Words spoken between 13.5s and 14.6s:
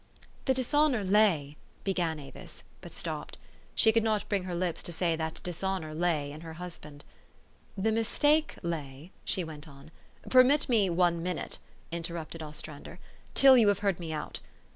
3'ou have heard me out.